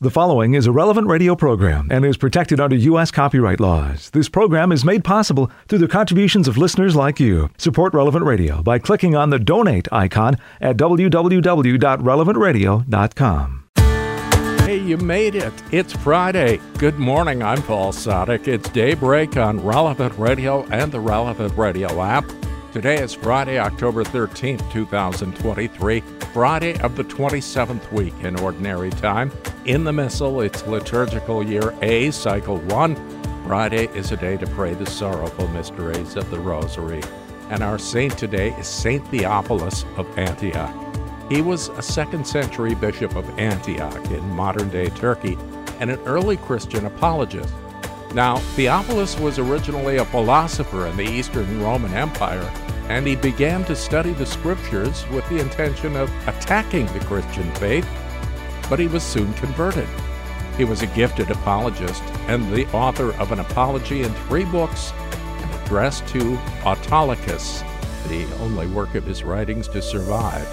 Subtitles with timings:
[0.00, 3.10] The following is a relevant radio program and is protected under U.S.
[3.10, 4.10] copyright laws.
[4.10, 7.50] This program is made possible through the contributions of listeners like you.
[7.58, 13.64] Support Relevant Radio by clicking on the donate icon at www.relevantradio.com.
[14.60, 15.52] Hey, you made it.
[15.72, 16.60] It's Friday.
[16.78, 17.42] Good morning.
[17.42, 18.46] I'm Paul Sadek.
[18.46, 22.24] It's daybreak on Relevant Radio and the Relevant Radio app.
[22.78, 26.00] Today is Friday, October 13th, 2023,
[26.32, 29.32] Friday of the 27th week in Ordinary Time.
[29.64, 33.42] In the Missal, it's liturgical year A, cycle 1.
[33.44, 37.02] Friday is a day to pray the sorrowful mysteries of the Rosary.
[37.50, 40.72] And our saint today is Saint Theophilus of Antioch.
[41.28, 45.36] He was a second century bishop of Antioch in modern day Turkey
[45.80, 47.52] and an early Christian apologist.
[48.14, 52.48] Now, Theophilus was originally a philosopher in the Eastern Roman Empire,
[52.88, 57.88] and he began to study the scriptures with the intention of attacking the Christian faith,
[58.68, 59.88] but he was soon converted.
[60.56, 65.62] He was a gifted apologist and the author of an apology in three books, an
[65.62, 67.62] address to Autolycus,
[68.08, 70.48] the only work of his writings to survive.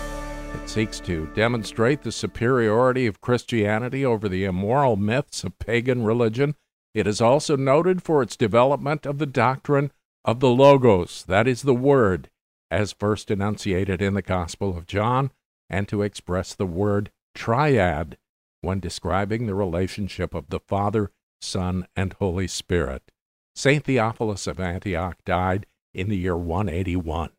[0.54, 6.56] It seeks to demonstrate the superiority of Christianity over the immoral myths of pagan religion
[6.96, 9.92] it is also noted for its development of the doctrine
[10.26, 12.30] of the Logos, that is, the Word,
[12.72, 15.32] as first enunciated in the Gospel of John,
[15.70, 18.18] and to express the word triad
[18.62, 23.12] when describing the relationship of the Father, Son, and Holy Spirit.
[23.56, 23.84] St.
[23.84, 27.30] Theophilus of Antioch died in the year 181.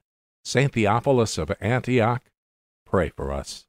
[0.45, 0.73] St.
[0.73, 2.23] Theophilus of Antioch,
[2.87, 3.67] pray for us.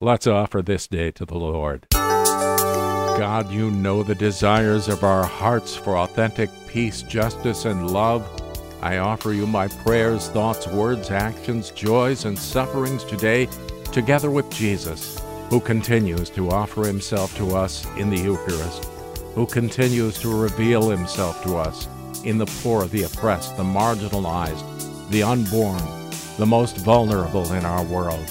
[0.00, 1.86] Let's offer this day to the Lord.
[1.92, 8.28] God, you know the desires of our hearts for authentic peace, justice, and love.
[8.82, 13.48] I offer you my prayers, thoughts, words, actions, joys, and sufferings today,
[13.92, 18.84] together with Jesus, who continues to offer himself to us in the Eucharist,
[19.34, 21.88] who continues to reveal himself to us
[22.24, 24.64] in the poor, the oppressed, the marginalized,
[25.10, 25.82] the unborn,
[26.38, 28.30] the most vulnerable in our world.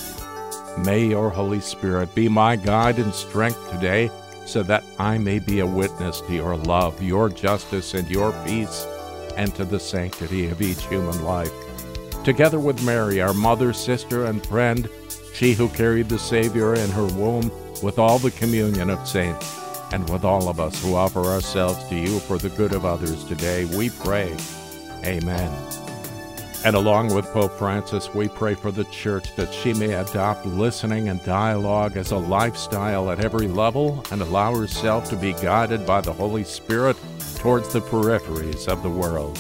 [0.86, 4.12] May your Holy Spirit be my guide and strength today
[4.46, 8.86] so that I may be a witness to your love, your justice, and your peace,
[9.38, 11.52] and to the sanctity of each human life.
[12.24, 14.90] Together with Mary, our mother, sister, and friend,
[15.34, 17.52] she who carried the Savior in her womb,
[17.84, 19.60] with all the communion of saints,
[19.92, 23.24] and with all of us who offer ourselves to you for the good of others
[23.26, 24.36] today, we pray.
[25.04, 25.52] Amen.
[26.66, 31.10] And along with Pope Francis, we pray for the Church that she may adopt listening
[31.10, 36.02] and dialogue as a lifestyle at every level and allow herself to be guided by
[36.02, 36.98] the Holy Spirit
[37.46, 39.38] towards the peripheries of the world.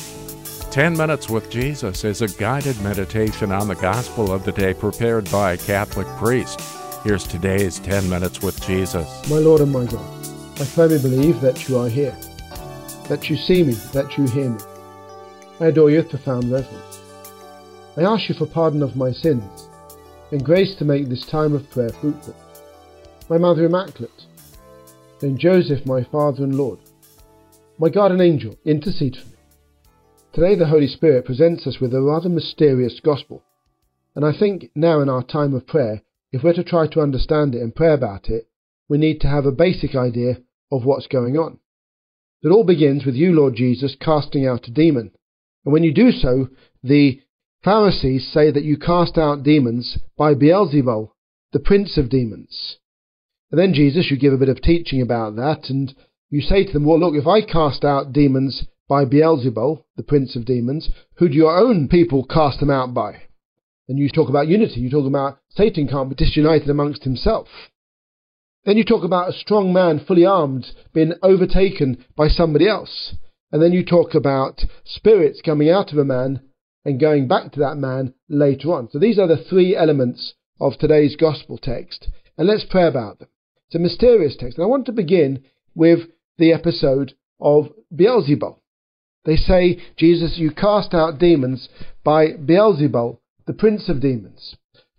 [0.70, 5.28] 10 Minutes with Jesus is a guided meditation on the gospel of the day prepared
[5.32, 6.62] by a Catholic priest.
[7.04, 9.28] Here's today's 10 Minutes with Jesus.
[9.28, 10.06] My Lord and my God,
[10.62, 12.16] I firmly believe that you are here,
[13.10, 14.60] that you see me, that you hear me.
[15.60, 17.02] I adore you with profound reverence.
[17.98, 19.68] I ask you for pardon of my sins,
[20.32, 22.36] and grace to make this time of prayer fruitful.
[23.30, 24.26] My Mother Immaculate,
[25.18, 26.78] Saint Joseph, my Father and Lord,
[27.78, 29.36] my guardian angel, intercede for me.
[30.34, 33.44] Today the Holy Spirit presents us with a rather mysterious gospel,
[34.16, 37.54] and I think now in our time of prayer, if we're to try to understand
[37.54, 38.48] it and pray about it,
[38.88, 40.38] we need to have a basic idea
[40.72, 41.60] of what's going on.
[42.42, 45.12] It all begins with you, Lord Jesus, casting out a demon.
[45.66, 46.50] And when you do so,
[46.84, 47.22] the
[47.64, 51.10] Pharisees say that you cast out demons by Beelzebul,
[51.52, 52.78] the prince of demons.
[53.52, 55.94] And then Jesus, you give a bit of teaching about that, and
[56.30, 60.36] you say to them, well, look, if I cast out demons by Beelzebul, the prince
[60.36, 63.24] of demons, who do your own people cast them out by?
[63.88, 64.80] And you talk about unity.
[64.80, 67.48] You talk about Satan can't be disunited amongst himself.
[68.64, 73.14] Then you talk about a strong man, fully armed, being overtaken by somebody else.
[73.52, 76.42] And then you talk about spirits coming out of a man
[76.84, 78.90] and going back to that man later on.
[78.92, 83.28] So these are the three elements of today's gospel text, and let's pray about them.
[83.68, 85.44] It's a mysterious text, and I want to begin
[85.74, 86.02] with
[86.38, 88.60] the episode of Beelzebul.
[89.26, 91.70] They say, Jesus, you cast out demons
[92.04, 93.18] by Beelzebul,
[93.48, 94.56] the prince of demons.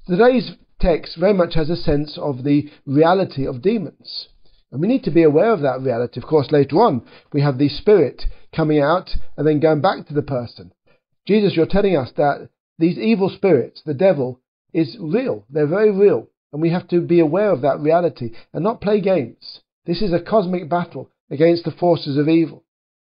[0.07, 4.29] Today's text very much has a sense of the reality of demons.
[4.73, 6.21] And we need to be aware of that reality.
[6.21, 8.25] Of course, later on, we have the spirit
[8.55, 10.73] coming out and then going back to the person.
[11.27, 12.49] Jesus, you're telling us that
[12.79, 14.41] these evil spirits, the devil,
[14.73, 15.45] is real.
[15.49, 16.29] They're very real.
[16.53, 19.61] And we have to be aware of that reality and not play games.
[19.87, 22.65] This is a cosmic battle against the forces of evil.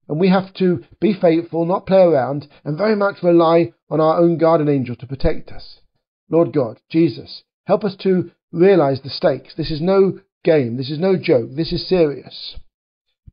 [0.08, 4.18] And we have to be faithful, not play around, and very much rely on our
[4.18, 5.80] own guardian angel to protect us.
[6.30, 9.54] Lord God, Jesus, help us to realize the stakes.
[9.56, 10.78] This is no game.
[10.78, 11.50] This is no joke.
[11.56, 12.56] This is serious.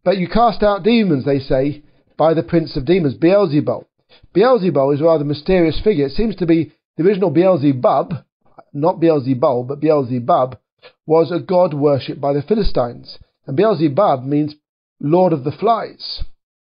[0.05, 1.83] But you cast out demons, they say,
[2.17, 3.87] by the prince of demons, Beelzebul.
[4.35, 6.07] Beelzebul is a rather mysterious figure.
[6.07, 8.25] It seems to be the original Beelzebub,
[8.73, 10.59] not Beelzebul, but Beelzebub,
[11.07, 13.19] was a god worshipped by the Philistines.
[13.47, 14.55] And Beelzebub means
[15.01, 16.23] Lord of the Flies.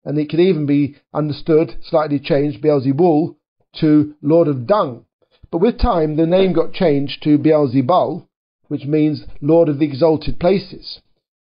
[0.04, 3.36] And it could even be understood, slightly changed, Beelzebul,
[3.80, 5.06] to Lord of Dung.
[5.50, 8.26] But with time, the name got changed to Beelzebul,
[8.68, 11.00] which means Lord of the Exalted Places.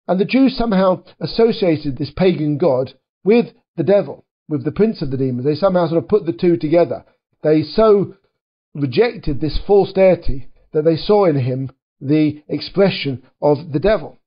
[0.06, 2.94] And the Jews somehow associated this pagan god
[3.24, 5.44] with the devil, with the prince of the demons.
[5.44, 7.04] They somehow sort of put the two together.
[7.42, 8.14] They so
[8.74, 14.17] rejected this false deity that they saw in him the expression of the devil.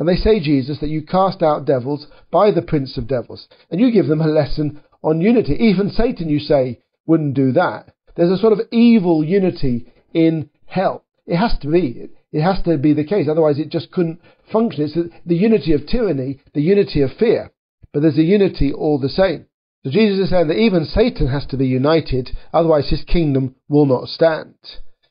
[0.00, 3.46] And they say, Jesus, that you cast out devils by the prince of devils.
[3.70, 5.52] And you give them a lesson on unity.
[5.52, 7.92] Even Satan, you say, wouldn't do that.
[8.16, 11.04] There's a sort of evil unity in hell.
[11.26, 12.08] It has to be.
[12.32, 13.28] It has to be the case.
[13.30, 14.84] Otherwise, it just couldn't function.
[14.84, 17.52] It's the unity of tyranny, the unity of fear.
[17.92, 19.48] But there's a unity all the same.
[19.84, 23.84] So Jesus is saying that even Satan has to be united, otherwise his kingdom will
[23.84, 24.54] not stand.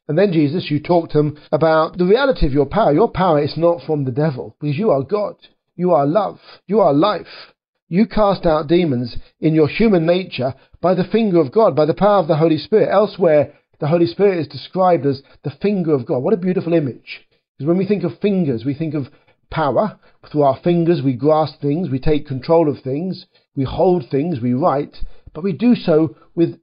[0.09, 2.91] And then Jesus, you talk to him about the reality of your power.
[2.91, 5.35] Your power is not from the devil, because you are God.
[5.75, 6.39] You are love.
[6.65, 7.53] You are life.
[7.89, 11.93] You cast out demons in your human nature by the finger of God, by the
[11.93, 12.89] power of the Holy Spirit.
[12.91, 16.23] Elsewhere, the Holy Spirit is described as the finger of God.
[16.23, 17.21] What a beautiful image.
[17.55, 19.09] Because when we think of fingers, we think of
[19.51, 19.99] power.
[20.31, 24.53] Through our fingers, we grasp things, we take control of things, we hold things, we
[24.53, 24.97] write,
[25.33, 26.59] but we do so with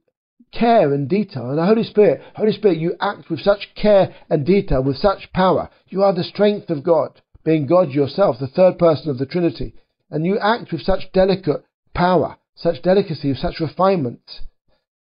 [0.51, 1.49] care and detail.
[1.49, 5.31] And the Holy Spirit, Holy Spirit, you act with such care and detail, with such
[5.33, 5.69] power.
[5.87, 9.73] You are the strength of God, being God yourself, the third person of the Trinity.
[10.09, 11.63] And you act with such delicate
[11.93, 14.21] power, such delicacy, such refinement.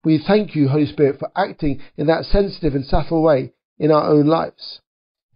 [0.05, 4.05] We thank you, Holy Spirit, for acting in that sensitive and subtle way in our
[4.05, 4.81] own lives.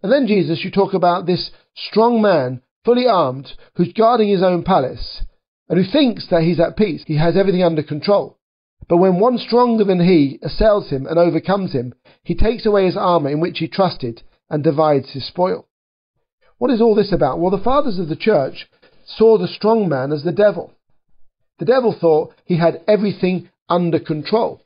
[0.01, 4.63] And then, Jesus, you talk about this strong man, fully armed, who's guarding his own
[4.63, 5.21] palace,
[5.67, 7.03] and who thinks that he's at peace.
[7.05, 8.34] He has everything under control.
[8.87, 11.93] But when one stronger than he assails him and overcomes him,
[12.23, 15.67] he takes away his armour in which he trusted and divides his spoil.
[16.57, 17.39] What is all this about?
[17.39, 18.67] Well, the fathers of the church
[19.05, 20.73] saw the strong man as the devil.
[21.59, 24.61] The devil thought he had everything under control.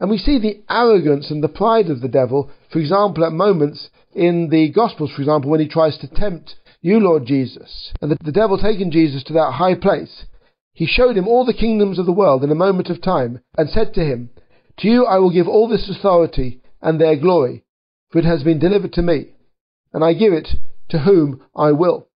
[0.00, 3.88] And we see the arrogance and the pride of the devil, for example, at moments
[4.12, 7.92] in the Gospels, for example, when he tries to tempt you, Lord Jesus.
[8.00, 10.26] And the, the devil taking Jesus to that high place,
[10.74, 13.70] he showed him all the kingdoms of the world in a moment of time, and
[13.70, 14.30] said to him,
[14.78, 17.64] To you I will give all this authority and their glory,
[18.10, 19.34] for it has been delivered to me,
[19.92, 20.48] and I give it
[20.88, 22.08] to whom I will.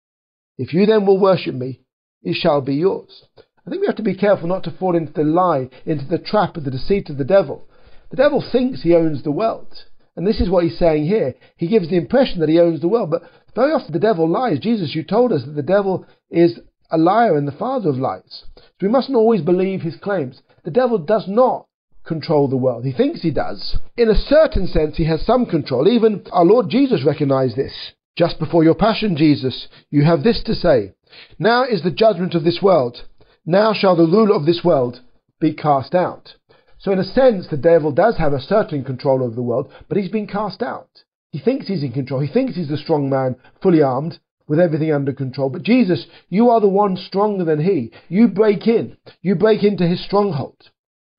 [0.58, 1.82] If you then will worship me,
[2.22, 3.24] it shall be yours.
[3.64, 6.18] I think we have to be careful not to fall into the lie, into the
[6.18, 7.68] trap of the deceit of the devil.
[8.10, 9.84] The devil thinks he owns the world.
[10.16, 11.36] And this is what he's saying here.
[11.56, 13.22] He gives the impression that he owns the world, but
[13.54, 14.58] very often the devil lies.
[14.58, 16.58] Jesus, you told us that the devil is
[16.90, 18.44] a liar and the father of lies.
[18.56, 20.42] So we mustn't always believe his claims.
[20.64, 21.66] The devil does not
[22.04, 22.84] control the world.
[22.84, 23.76] He thinks he does.
[23.96, 25.86] In a certain sense, he has some control.
[25.86, 27.92] Even our Lord Jesus recognized this.
[28.16, 30.94] Just before your passion, Jesus, you have this to say
[31.38, 33.04] Now is the judgment of this world.
[33.46, 35.00] Now shall the ruler of this world
[35.40, 36.34] be cast out.
[36.78, 39.98] So, in a sense, the devil does have a certain control over the world, but
[39.98, 40.88] he's been cast out.
[41.30, 42.20] He thinks he's in control.
[42.20, 44.18] He thinks he's the strong man, fully armed,
[44.48, 45.50] with everything under control.
[45.50, 47.92] But Jesus, you are the one stronger than he.
[48.08, 48.96] You break in.
[49.22, 50.70] You break into his stronghold.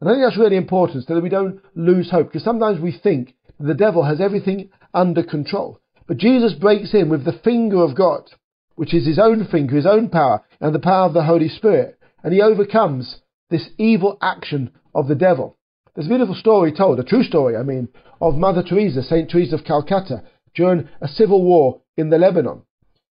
[0.01, 2.91] And I think that's really important so that we don't lose hope, because sometimes we
[2.91, 5.79] think the devil has everything under control.
[6.07, 8.29] But Jesus breaks in with the finger of God,
[8.75, 11.99] which is his own finger, his own power, and the power of the Holy Spirit.
[12.23, 13.17] And he overcomes
[13.49, 15.57] this evil action of the devil.
[15.93, 17.89] There's a beautiful story told, a true story, I mean,
[18.21, 19.29] of Mother Teresa, St.
[19.29, 20.23] Teresa of Calcutta,
[20.55, 22.61] during a civil war in the Lebanon.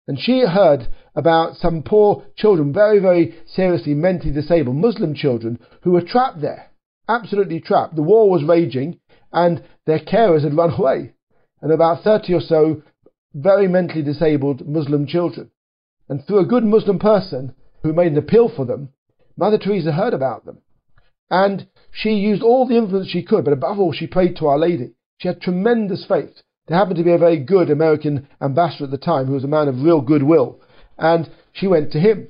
[0.08, 5.92] And she heard about some poor children, very, very seriously mentally disabled, Muslim children, who
[5.92, 6.68] were trapped there.
[7.08, 7.96] Absolutely trapped.
[7.96, 9.00] The war was raging,
[9.32, 11.16] and their carers had run away
[11.66, 12.84] and about 30 or so
[13.34, 15.50] very mentally disabled Muslim children.
[16.08, 18.90] And through a good Muslim person who made an appeal for them,
[19.36, 20.60] Mother Teresa heard about them.
[21.32, 24.60] And she used all the influence she could, but above all, she prayed to Our
[24.60, 24.94] Lady.
[25.18, 26.44] She had tremendous faith.
[26.68, 29.48] There happened to be a very good American ambassador at the time who was a
[29.48, 30.60] man of real goodwill.
[30.98, 32.30] And she went to him.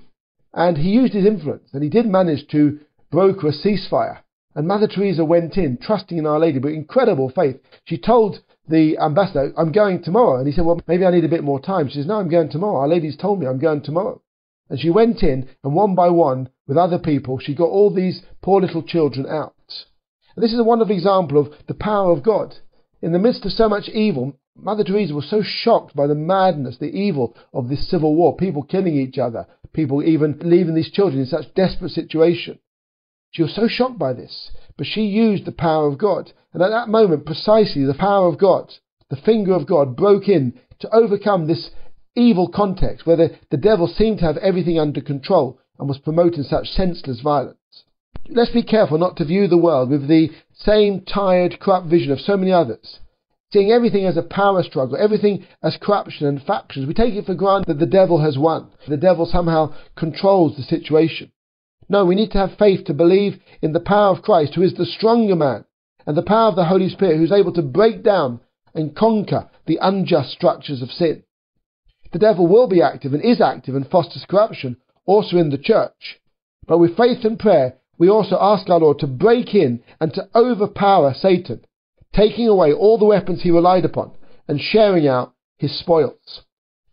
[0.54, 2.80] And he used his influence, and he did manage to
[3.12, 4.20] broker a ceasefire.
[4.56, 7.58] And Mother Teresa went in, trusting in Our Lady, with incredible faith.
[7.84, 10.38] She told the ambassador, I'm going tomorrow.
[10.38, 11.90] And he said, Well, maybe I need a bit more time.
[11.90, 12.78] She says, No, I'm going tomorrow.
[12.78, 14.22] Our lady's told me I'm going tomorrow.
[14.70, 18.22] And she went in, and one by one, with other people, she got all these
[18.42, 19.54] poor little children out.
[20.36, 22.56] And this is a wonderful example of the power of God.
[23.06, 26.80] In the midst of so much evil, Mother Teresa was so shocked by the madness,
[26.80, 31.20] the evil of this civil war, people killing each other, people even leaving these children
[31.22, 32.58] in such desperate situation.
[33.30, 36.34] She was so shocked by this, but she used the power of God.
[36.52, 38.74] And at that moment, precisely the power of God,
[39.12, 41.70] the finger of God, broke in to overcome this
[42.16, 46.42] evil context where the, the devil seemed to have everything under control and was promoting
[46.42, 47.60] such senseless violence.
[48.28, 52.20] Let's be careful not to view the world with the same tired, corrupt vision of
[52.20, 53.00] so many others.
[53.54, 57.36] Seeing everything as a power struggle, everything as corruption and factions, we take it for
[57.36, 58.72] granted that the devil has won.
[58.88, 61.32] The devil somehow controls the situation.
[61.88, 64.74] No, we need to have faith to believe in the power of Christ, who is
[64.74, 65.66] the stronger man,
[66.08, 68.40] and the power of the Holy Spirit, who is able to break down
[68.74, 71.24] and conquer the unjust structures of sin.
[72.12, 76.20] The devil will be active and is active and fosters corruption, also in the church.
[76.68, 80.28] But with faith and prayer, we also ask our Lord to break in and to
[80.36, 81.66] overpower Satan,
[82.14, 84.12] taking away all the weapons he relied upon
[84.48, 86.42] and sharing out his spoils.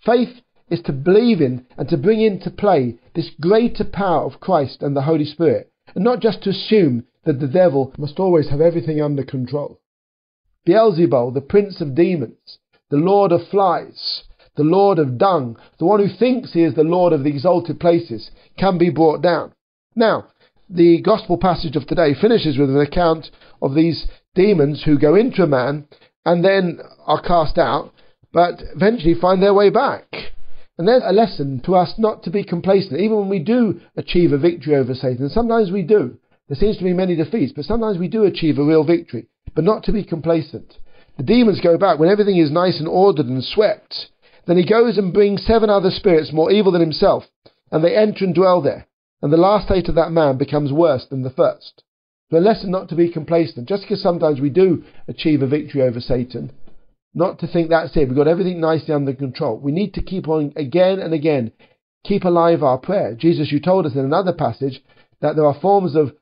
[0.05, 0.41] Faith
[0.71, 4.97] is to believe in and to bring into play this greater power of Christ and
[4.97, 9.01] the Holy Spirit, and not just to assume that the devil must always have everything
[9.01, 9.81] under control.
[10.67, 12.59] Beelzebul, the prince of demons,
[12.91, 14.25] the lord of flies,
[14.57, 17.81] the lord of dung, the one who thinks he is the lord of the exalted
[17.81, 19.53] places, can be brought down.
[19.95, 20.29] Now,
[20.75, 25.43] the gospel passage of today finishes with an account of these demons who go into
[25.43, 25.87] a man
[26.25, 27.93] and then are cast out,
[28.33, 30.07] but eventually find their way back.
[30.79, 34.33] And there's a lesson to us not to be complacent, even when we do achieve
[34.33, 35.29] a victory over Satan.
[35.29, 36.17] Sometimes we do.
[36.49, 39.64] There seems to be many defeats, but sometimes we do achieve a real victory, but
[39.64, 40.79] not to be complacent.
[41.19, 44.09] The demons go back when everything is nice and ordered and swept.
[44.47, 47.25] Then he goes and brings seven other spirits more evil than himself,
[47.71, 48.87] and they enter and dwell there
[49.23, 51.85] and the last state of that man becomes worse than the first.
[52.31, 56.00] The lesson not to be complacent, just because sometimes we do achieve a victory over
[56.00, 56.50] Satan,
[57.14, 59.59] not to think that's it, we've got everything nicely under control.
[59.59, 61.52] We need to keep on again and again,
[62.05, 63.14] keep alive our prayer.
[63.14, 64.83] Jesus, you told us in another passage
[65.21, 66.12] that there are forms of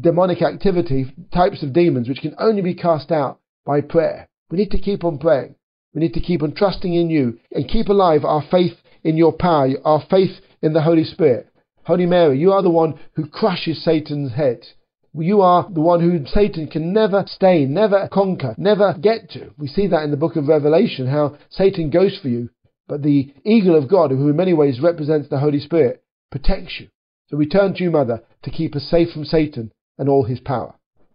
[0.00, 4.28] demonic activity, types of demons, which can only be cast out by prayer.
[4.50, 5.54] We need to keep on praying.
[5.94, 8.74] We need to keep on trusting in you and keep alive our faith
[9.04, 11.48] in your power, our faith in the Holy Spirit.
[11.86, 14.66] Holy Mary, you are the one who crushes Satan's head.
[15.14, 19.52] You are the one who Satan can never stain, never conquer, never get to.
[19.56, 22.50] We see that in the book of Revelation, how Satan goes for you,
[22.88, 26.02] but the eagle of God, who in many ways represents the Holy Spirit,
[26.32, 26.88] protects you.
[27.28, 30.40] So we turn to you, Mother, to keep us safe from Satan and all his
[30.40, 30.74] power.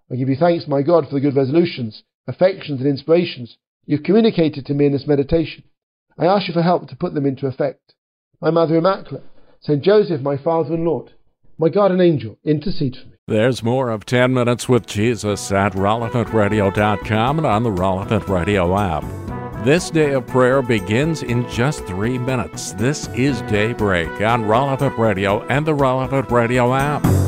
[0.09, 4.65] I give you thanks, my God, for the good resolutions, affections, and inspirations you've communicated
[4.67, 5.65] to me in this meditation.
[6.17, 7.93] I ask you for help to put them into effect.
[8.39, 9.25] My Mother Immaculate,
[9.61, 11.13] Saint Joseph, my Father and Lord,
[11.59, 13.13] my guardian angel, intercede for me.
[13.27, 19.03] There's more of 10 Minutes with Jesus at relevantradio.com and on the Relevant Radio app.
[19.63, 22.71] This day of prayer begins in just three minutes.
[22.71, 27.20] This is Daybreak on Relevant Radio and the Relevant Radio app.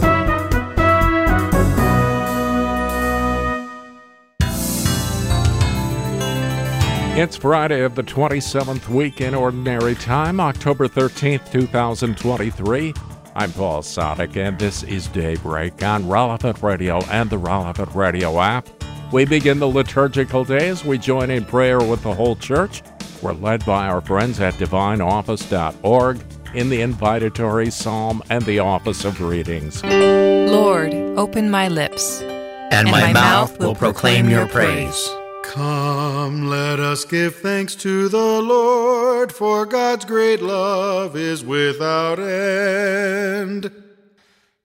[7.16, 12.92] It's Friday of the 27th week in Ordinary Time, October 13th, 2023.
[13.36, 18.68] I'm Paul Sadek, and this is Daybreak on Relevant Radio and the Relevant Radio app.
[19.12, 22.82] We begin the liturgical day as we join in prayer with the whole church.
[23.22, 26.20] We're led by our friends at divineoffice.org
[26.56, 29.84] in the invitatory psalm and the office of readings.
[29.84, 35.16] Lord, open my lips, and, and my, my, mouth will proclaim your praise.
[35.44, 43.70] Come, let us give thanks to the Lord, for God's great love is without end.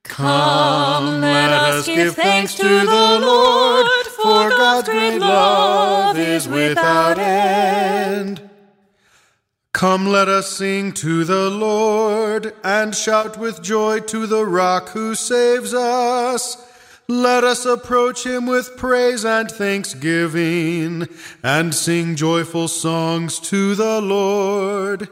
[0.04, 8.48] Come, let us give thanks to the Lord, for God's great love is without end.
[9.72, 15.14] Come, let us sing to the Lord, and shout with joy to the rock who
[15.14, 16.67] saves us.
[17.10, 21.08] Let us approach him with praise and thanksgiving
[21.42, 25.08] and sing joyful songs to the Lord.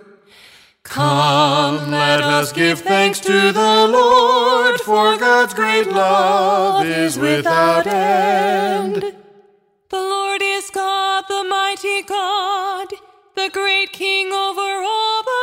[0.83, 9.15] Come, let us give thanks to the Lord, for God's great love is without end.
[9.89, 12.89] The Lord is God, the mighty God,
[13.35, 15.36] the great King over all the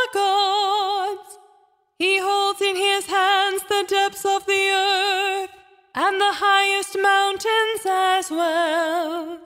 [6.13, 9.39] and the highest mountains as well.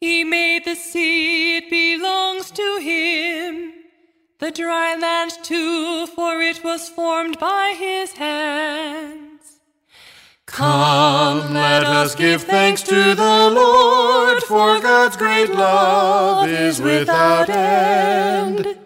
[0.00, 3.72] He made the sea, it belongs to him.
[4.38, 9.60] The dry land too, for it was formed by his hands.
[10.46, 18.78] Come, let us give thanks to the Lord, for God's great love is without end.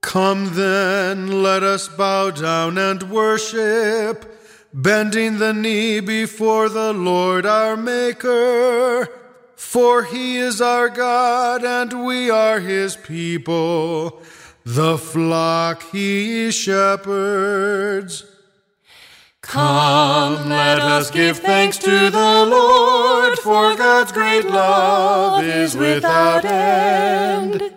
[0.00, 4.35] Come then, let us bow down and worship,
[4.76, 9.08] bending the knee before the Lord our Maker.
[9.56, 14.20] For he is our God, and we are his people,
[14.64, 18.24] the flock he shepherds.
[19.40, 27.72] Come, let us give thanks to the Lord, for God's great love is without end.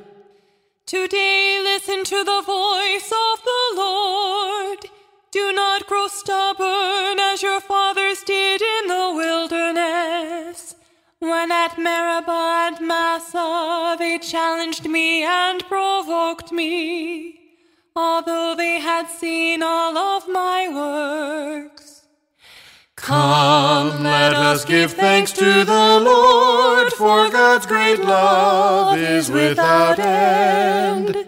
[0.85, 4.88] Today listen to the voice of the Lord.
[5.31, 10.75] Do not grow stubborn as your fathers did in the wilderness.
[11.19, 17.39] When at Meribah and Massah they challenged me and provoked me
[17.99, 22.03] although they had seen all of my works.
[22.95, 31.27] Come, let us give thanks to the Lord, for God's great love is without end.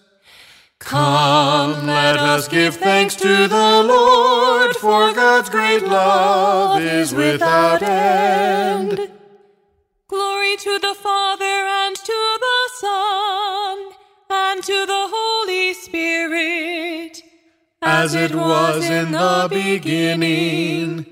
[0.81, 9.09] Come, let us give thanks to the Lord, for God's great love is without end.
[10.07, 13.91] Glory to the Father and to the Son
[14.29, 17.23] and to the Holy Spirit,
[17.81, 21.05] as it was in the beginning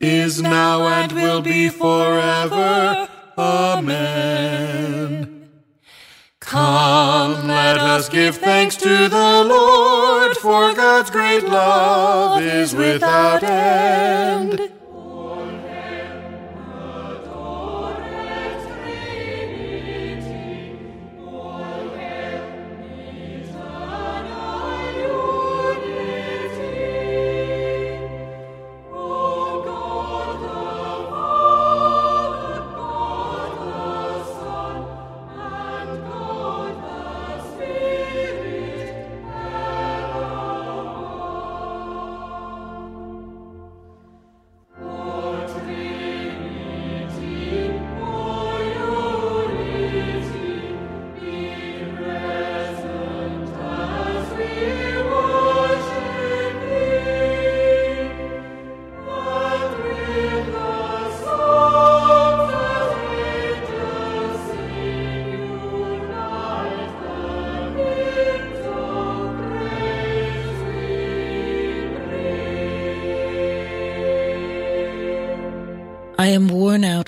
[0.00, 3.08] is now and will be forever.
[3.38, 5.39] Amen.
[6.50, 14.69] Come, let us give thanks to the Lord, for God's great love is without end.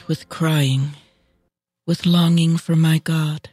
[0.08, 0.90] With crying,
[1.86, 3.50] with longing for my God.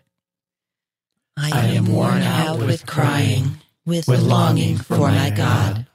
[1.37, 5.87] I am worn out with crying, with longing for my God.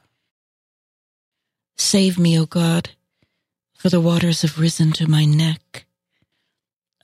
[1.77, 2.89] Save me, O God,
[3.73, 5.85] for the waters have risen to my neck.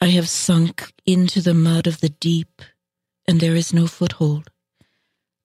[0.02, 2.62] I have sunk into the mud of the deep,
[3.28, 4.50] and there is no foothold.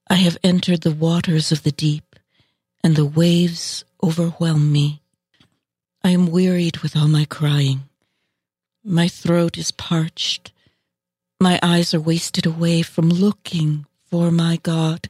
[0.08, 2.16] I have entered the waters of the deep,
[2.82, 5.02] and the waves overwhelm me.
[6.02, 7.82] I am wearied with all my crying.
[8.88, 10.52] My throat is parched.
[11.40, 15.08] My eyes are wasted away from looking for my God.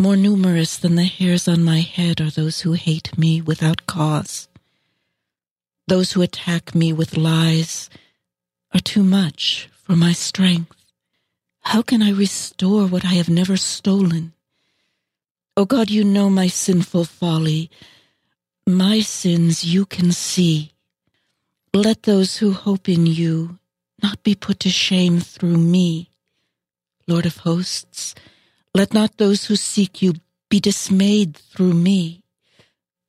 [0.00, 4.48] More numerous than the hairs on my head are those who hate me without cause.
[5.88, 7.90] Those who attack me with lies
[8.72, 10.86] are too much for my strength.
[11.64, 14.32] How can I restore what I have never stolen?
[15.54, 17.70] O oh God, you know my sinful folly.
[18.66, 20.73] My sins you can see.
[21.74, 23.58] Let those who hope in you
[24.00, 26.08] not be put to shame through me.
[27.08, 28.14] Lord of hosts,
[28.72, 30.14] let not those who seek you
[30.48, 32.22] be dismayed through me.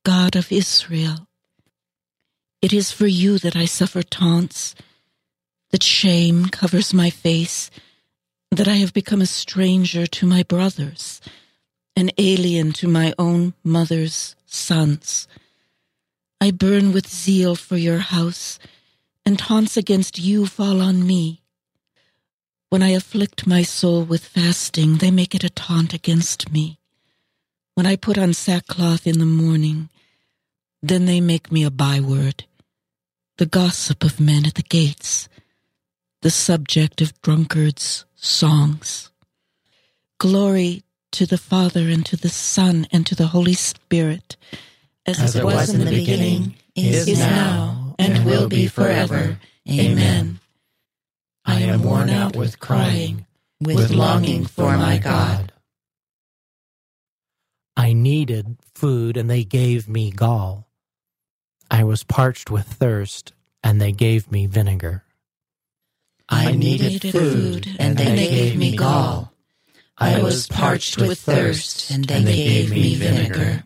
[0.04, 1.28] God of Israel,
[2.60, 4.74] it is for you that I suffer taunts,
[5.70, 7.70] that shame covers my face,
[8.50, 11.20] that I have become a stranger to my brothers,
[11.94, 15.28] an alien to my own mother's sons.
[16.40, 18.58] I burn with zeal for your house,
[19.24, 21.42] and taunts against you fall on me.
[22.68, 26.78] When I afflict my soul with fasting, they make it a taunt against me.
[27.74, 29.88] When I put on sackcloth in the morning,
[30.82, 32.44] then they make me a byword,
[33.38, 35.28] the gossip of men at the gates,
[36.22, 39.10] the subject of drunkards' songs.
[40.18, 44.36] Glory to the Father and to the Son and to the Holy Spirit,
[45.06, 49.38] as, as it was, was in the beginning, is, is now, and will be forever.
[49.68, 50.40] Amen.
[51.44, 53.26] I am worn out with crying,
[53.60, 55.52] with longing for my God.
[57.76, 60.66] I needed food, and they gave me gall.
[61.70, 65.04] I was parched with thirst, and they gave me vinegar.
[66.28, 69.32] I needed food, and they gave me gall.
[69.98, 73.62] I was parched with thirst, and they gave me vinegar.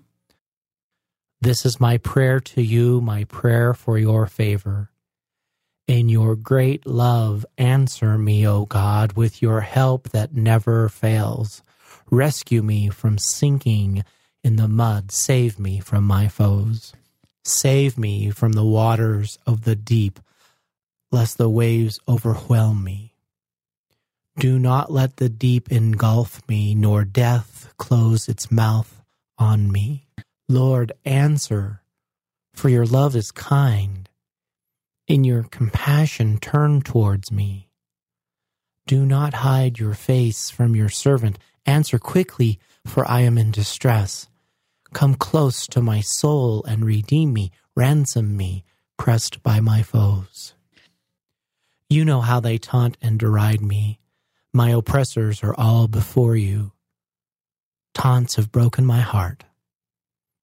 [1.43, 4.91] This is my prayer to you, my prayer for your favor.
[5.89, 11.63] In your great love, answer me, O God, with your help that never fails.
[12.11, 14.05] Rescue me from sinking
[14.45, 15.11] in the mud.
[15.13, 16.93] Save me from my foes.
[17.43, 20.21] Save me from the waters of the deep,
[21.11, 23.15] lest the waves overwhelm me.
[24.39, 29.03] Do not let the deep engulf me, nor death close its mouth
[29.39, 30.07] on me.
[30.51, 31.81] Lord, answer,
[32.53, 34.09] for your love is kind.
[35.07, 37.69] In your compassion, turn towards me.
[38.85, 41.39] Do not hide your face from your servant.
[41.67, 44.27] Answer quickly, for I am in distress.
[44.93, 48.65] Come close to my soul and redeem me, ransom me,
[48.99, 50.55] pressed by my foes.
[51.89, 54.01] You know how they taunt and deride me.
[54.53, 56.73] My oppressors are all before you.
[57.95, 59.45] Taunts have broken my heart.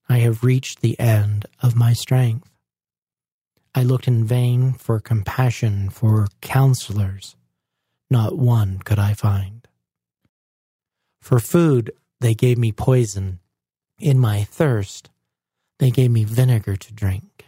[0.10, 2.50] I have reached the end of my strength.
[3.76, 7.36] I looked in vain for compassion, for counselors.
[8.10, 9.68] Not one could I find.
[11.22, 11.92] For food,
[12.22, 13.40] they gave me poison
[14.00, 15.10] in my thirst,
[15.80, 17.46] they gave me vinegar to drink.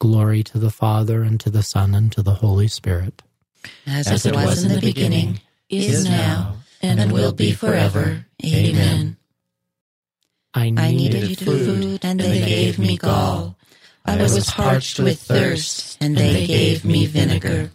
[0.00, 3.22] Glory to the Father, and to the Son, and to the Holy Spirit.
[3.86, 8.24] As, As it, was, was in the beginning, is now, and, and will be forever.
[8.44, 9.17] Amen.
[10.54, 13.56] I needed, I needed food, and they gave me gall.
[14.04, 17.70] I was parched with thirst, and they gave me vinegar.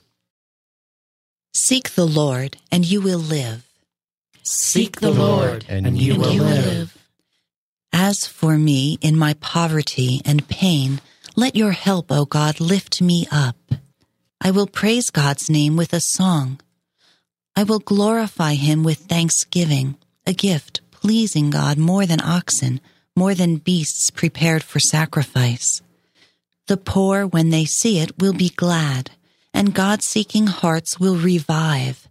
[1.54, 3.66] Seek the Lord, and you will live.
[4.42, 6.98] Seek the Lord, and you will live.
[7.94, 11.00] As for me, in my poverty and pain,
[11.36, 13.56] let your help, O God, lift me up.
[14.42, 16.60] I will praise God's name with a song.
[17.56, 22.80] I will glorify him with thanksgiving, a gift pleasing God more than oxen,
[23.14, 25.82] more than beasts prepared for sacrifice.
[26.68, 29.12] The poor, when they see it, will be glad,
[29.54, 32.08] and God seeking hearts will revive.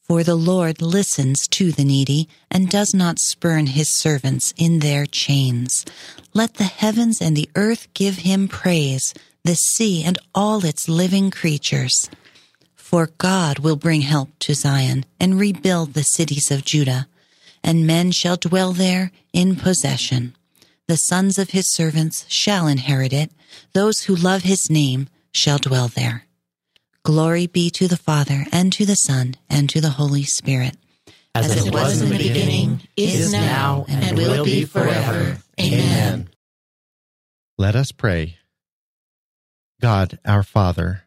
[0.00, 5.06] For the Lord listens to the needy and does not spurn his servants in their
[5.06, 5.84] chains.
[6.32, 11.32] Let the heavens and the earth give him praise, the sea and all its living
[11.32, 12.08] creatures.
[12.76, 17.08] For God will bring help to Zion and rebuild the cities of Judah,
[17.64, 20.36] and men shall dwell there in possession.
[20.86, 23.32] The sons of his servants shall inherit it.
[23.72, 26.26] Those who love his name shall dwell there.
[27.02, 30.76] Glory be to the Father, and to the Son, and to the Holy Spirit.
[31.34, 35.38] As, As it, was, in the beginning, is now, and, and will be forever.
[35.60, 36.28] Amen.
[37.58, 38.38] Let us pray.
[39.80, 41.04] God, our Father,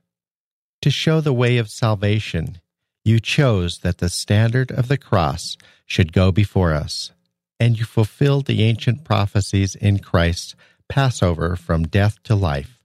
[0.81, 2.59] to show the way of salvation,
[3.07, 7.11] you chose that the standard of the cross should go before us,
[7.59, 10.55] and you fulfilled the ancient prophecies in Christ's
[10.89, 12.79] Passover from death to life.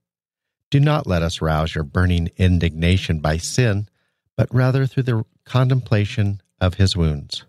[0.70, 3.88] Do not let us rouse your burning indignation by sin,
[4.36, 7.44] but rather through the contemplation of his wounds.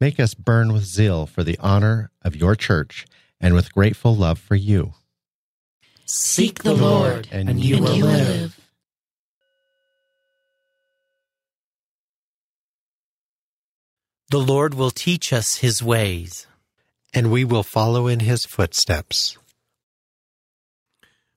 [0.00, 3.06] Make us burn with zeal for the honor of your church
[3.40, 4.94] and with grateful love for you.
[6.06, 8.58] Seek the Lord, and, and you, will, live.
[14.32, 16.46] The Lord will teach us his ways,
[17.12, 19.36] and we will follow in his footsteps.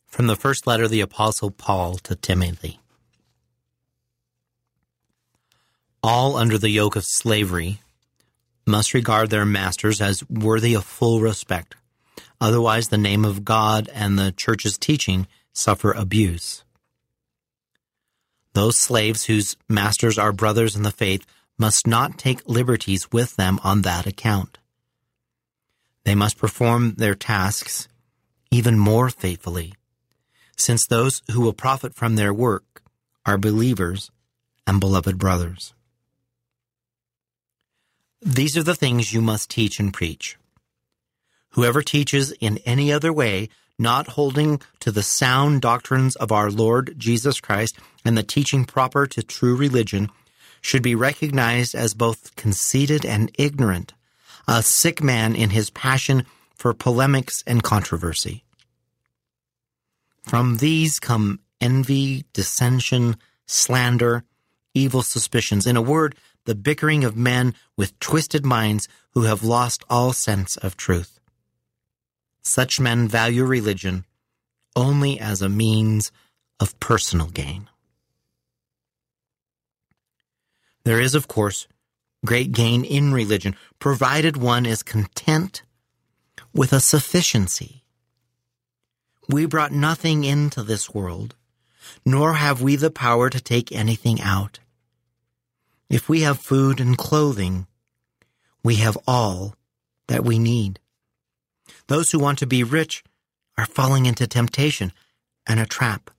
[0.08, 2.80] From the first letter of the Apostle Paul to Timothy.
[6.02, 7.82] All under the yoke of slavery
[8.66, 11.76] must regard their masters as worthy of full respect.
[12.40, 16.64] Otherwise, the name of God and the church's teaching suffer abuse.
[18.54, 21.26] Those slaves whose masters are brothers in the faith
[21.58, 24.58] must not take liberties with them on that account.
[26.04, 27.88] They must perform their tasks
[28.52, 29.74] even more faithfully
[30.58, 32.82] since those who will profit from their work
[33.26, 34.12] are believers
[34.68, 35.74] and beloved brothers.
[38.22, 40.38] These are the things you must teach and preach.
[41.52, 46.96] Whoever teaches in any other way, not holding to the sound doctrines of our Lord
[46.98, 50.10] Jesus Christ and the teaching proper to true religion,
[50.66, 53.94] should be recognized as both conceited and ignorant,
[54.48, 56.26] a sick man in his passion
[56.56, 58.44] for polemics and controversy.
[60.24, 64.24] From these come envy, dissension, slander,
[64.74, 65.68] evil suspicions.
[65.68, 70.58] In a word, the bickering of men with twisted minds who have lost all sense
[70.58, 71.20] of truth.
[72.42, 74.04] Such men value religion
[74.76, 76.12] only as a means
[76.60, 77.70] of personal gain.
[80.86, 81.68] There is, of course,
[82.26, 85.64] great gain in religion, provided one is content
[86.54, 87.84] with a sufficiency.
[89.28, 91.36] We brought nothing into this world,
[92.06, 94.60] nor have we the power to take anything out.
[95.90, 97.66] If we have food and clothing,
[98.64, 99.56] we have all
[100.08, 100.80] that we need.
[101.88, 103.04] Those who want to be rich
[103.58, 104.92] are falling into temptation
[105.48, 106.12] and a trap.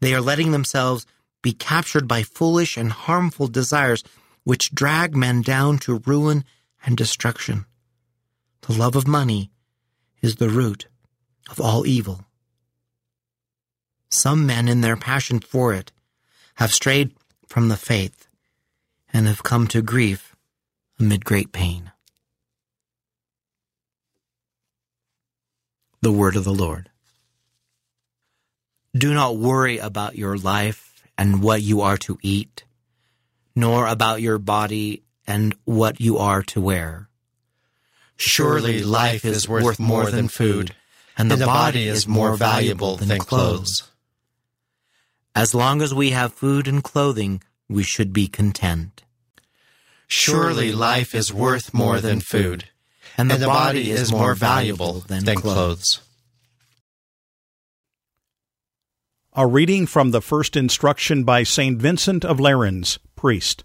[0.00, 1.06] They are letting themselves
[1.46, 4.02] be captured by foolish and harmful desires
[4.42, 6.44] which drag men down to ruin
[6.84, 7.64] and destruction.
[8.62, 9.52] The love of money
[10.20, 10.88] is the root
[11.48, 12.24] of all evil.
[14.08, 15.92] Some men, in their passion for it,
[16.56, 17.14] have strayed
[17.46, 18.26] from the faith
[19.12, 20.34] and have come to grief
[20.98, 21.92] amid great pain.
[26.00, 26.90] The Word of the Lord.
[28.96, 30.85] Do not worry about your life
[31.18, 32.64] and what you are to eat,
[33.54, 37.08] nor about your body and what you are to wear.
[38.16, 40.74] Surely life is worth more than food,
[41.18, 43.90] and the body is more valuable than clothes.
[45.34, 49.02] As long as we have food and clothing, we should be content.
[50.08, 52.70] Surely life is worth more than food,
[53.18, 56.00] and the, body is more valuable than, clothes.
[59.36, 61.78] A reading from the first instruction by St.
[61.78, 63.64] Vincent of Lerins, priest.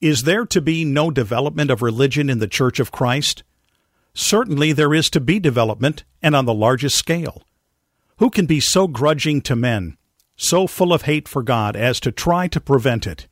[0.00, 3.44] Is there to be no development of religion in the Church of Christ?
[4.12, 7.44] Certainly there is to be development, and on the largest scale.
[8.18, 9.96] Who can be so grudging to men,
[10.36, 13.28] so full of hate for God, as to try to prevent it?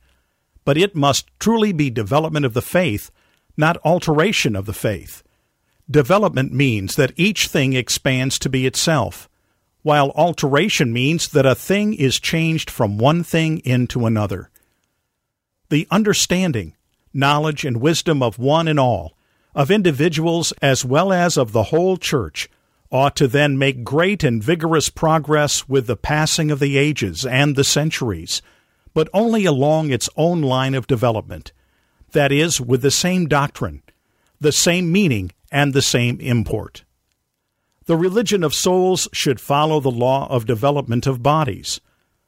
[0.65, 3.11] but it must truly be development of the faith,
[3.55, 5.23] not alteration of the faith.
[5.89, 9.29] Development means that each thing expands to be itself,
[9.85, 14.49] while alteration means that a thing is changed from one thing into another.
[15.69, 16.75] The understanding,
[17.13, 19.15] knowledge, and wisdom of one and all,
[19.53, 22.49] of individuals as well as of the whole church,
[22.89, 27.55] ought to then make great and vigorous progress with the passing of the ages and
[27.55, 28.41] the centuries
[28.95, 31.51] but only along its own line of development,
[32.13, 33.83] that is, with the same doctrine,
[34.39, 36.85] the same meaning, and the same import.
[37.85, 41.79] The religion of souls should follow the law of development of bodies.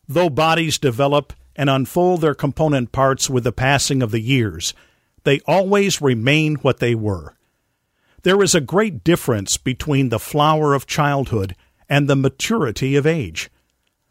[0.08, 4.76] Though bodies develop and unfold their component parts with the passing of the years,
[5.24, 7.36] they always remain what they were.
[8.22, 11.56] There is a great difference between the flower of childhood
[11.89, 13.50] and the maturity of age.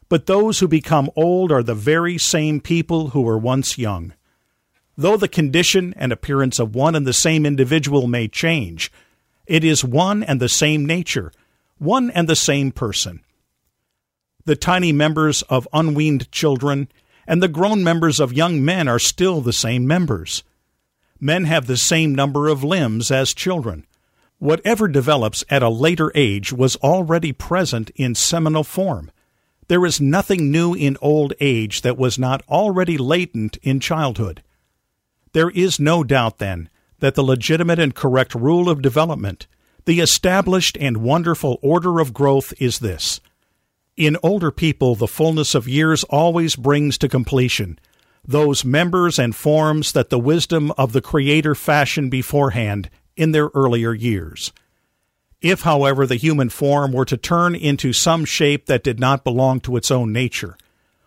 [0.09, 4.13] But those who become old are the very same people who were once young.
[4.97, 8.91] Though the condition and appearance of one and the same individual may change,
[9.47, 11.31] it is one and the same nature,
[11.77, 13.21] one and the same person.
[14.45, 16.89] The tiny members of unweaned children
[17.25, 20.43] and the grown members of young men are still the same members.
[21.19, 23.85] Men have the same number of limbs as children.
[24.39, 29.11] Whatever develops at a later age was already present in seminal form
[29.67, 34.41] there is nothing new in old age that was not already latent in childhood.
[35.33, 39.47] There is no doubt, then, that the legitimate and correct rule of development,
[39.85, 43.21] the established and wonderful order of growth, is this.
[43.95, 47.79] In older people, the fullness of years always brings to completion
[48.27, 53.93] those members and forms that the wisdom of the Creator fashioned beforehand in their earlier
[53.93, 54.51] years.
[55.41, 59.61] If, however, the human form were to turn into some shape that did not belong
[59.61, 60.57] to its own nature,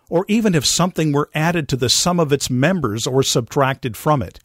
[0.09, 4.21] or even if something were added to the sum of its members or subtracted from
[4.23, 4.39] it,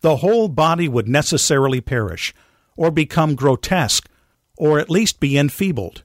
[0.00, 2.34] the whole body would necessarily perish,
[2.76, 4.08] or become grotesque,
[4.56, 6.02] or at least be enfeebled.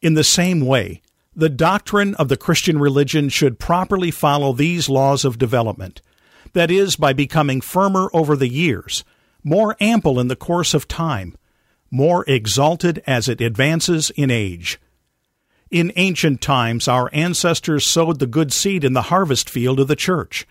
[0.00, 1.00] In the same way,
[1.34, 6.02] the doctrine of the Christian religion should properly follow these laws of development,
[6.52, 9.04] that is, by becoming firmer over the years,
[9.42, 11.36] more ample in the course of time,
[11.90, 14.78] more exalted as it advances in age.
[15.70, 19.96] In ancient times, our ancestors sowed the good seed in the harvest field of the
[19.96, 20.46] church.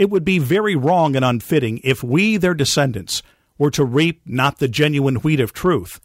[0.00, 3.22] It would be very wrong and unfitting if we, their descendants,
[3.58, 6.00] were to reap not the genuine wheat of truth,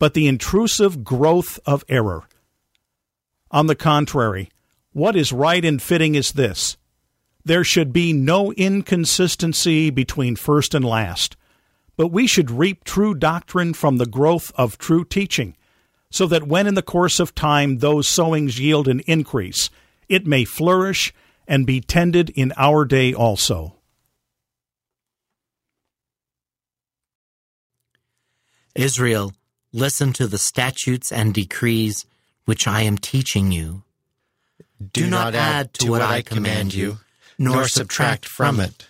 [0.00, 2.24] but the intrusive growth of error.
[3.52, 4.50] On the contrary,
[4.92, 6.76] what is right and fitting is this
[7.44, 11.36] There should be no inconsistency between first and last,
[11.96, 15.54] but we should reap true doctrine from the growth of true teaching,
[16.10, 19.70] so that when in the course of time those sowings yield an increase,
[20.08, 21.14] it may flourish
[21.46, 23.76] and be tended in our day also.
[28.74, 29.32] Israel,
[29.72, 32.04] listen to the statutes and decrees
[32.44, 33.82] which I am teaching you.
[34.80, 36.98] Do, Do not, not add to what I command you,
[37.38, 38.86] nor subtract from it.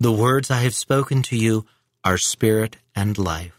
[0.00, 1.66] The words I have spoken to you
[2.04, 3.58] are spirit and life.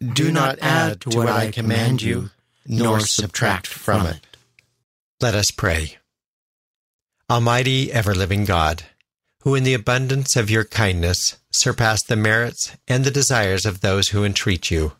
[0.00, 2.30] Do not add to what I command you,
[2.66, 4.20] nor subtract from it.
[5.20, 5.98] Let us pray.
[7.32, 8.82] Almighty, ever living God,
[9.40, 14.10] who in the abundance of your kindness surpass the merits and the desires of those
[14.10, 14.92] who entreat you,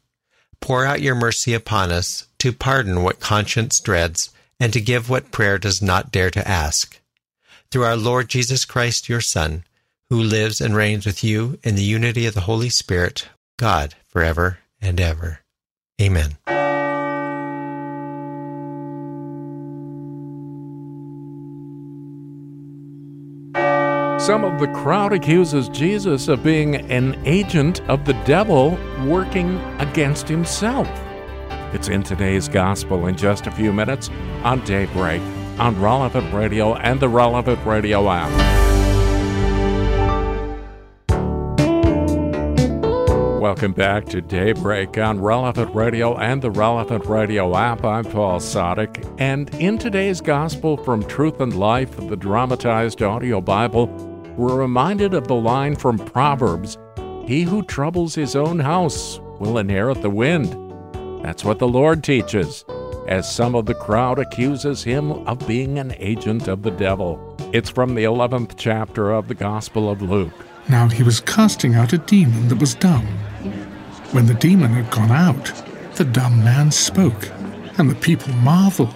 [0.59, 5.31] pour out your mercy upon us to pardon what conscience dreads and to give what
[5.31, 6.99] prayer does not dare to ask.
[7.71, 9.65] Through our Lord Jesus Christ, your Son,
[10.09, 14.61] who lives and reigns with you in the unity of the Holy Spirit, God, forever
[14.81, 15.41] and ever.
[16.01, 16.39] Amen.
[24.23, 30.29] Some of the crowd accuses Jesus of being an agent of the devil working against
[30.29, 30.89] himself.
[31.73, 34.11] It's in today's gospel in just a few minutes
[34.45, 35.21] on Daybreak
[35.59, 38.31] on Relevant Radio and the Relevant Radio app.
[43.43, 47.85] Welcome back to Daybreak on Relevant Radio and the Relevant Radio app.
[47.85, 54.12] I'm Paul Sadek, and in today's Gospel from Truth and Life, the dramatized audio Bible,
[54.37, 56.79] we're reminded of the line from Proverbs
[57.27, 60.57] He who troubles his own house will inherit the wind.
[61.23, 62.65] That's what the Lord teaches,
[63.07, 67.37] as some of the crowd accuses him of being an agent of the devil.
[67.53, 70.33] It's from the 11th chapter of the Gospel of Luke.
[70.69, 73.07] Now he was casting out a demon that was dumb.
[74.13, 75.53] When the demon had gone out,
[75.97, 77.31] the dumb man spoke,
[77.79, 78.95] and the people marveled.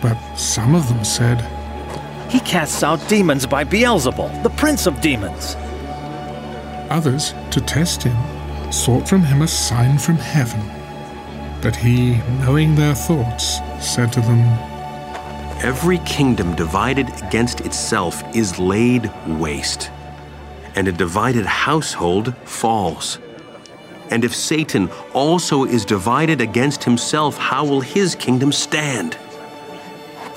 [0.00, 1.40] But some of them said,
[2.32, 5.54] he casts out demons by Beelzebul, the prince of demons.
[6.88, 8.16] Others, to test him,
[8.72, 10.62] sought from him a sign from heaven.
[11.60, 14.40] But he, knowing their thoughts, said to them,
[15.62, 19.90] Every kingdom divided against itself is laid waste,
[20.74, 23.18] and a divided household falls.
[24.10, 29.18] And if Satan also is divided against himself, how will his kingdom stand?